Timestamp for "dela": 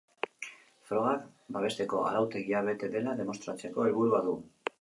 2.97-3.17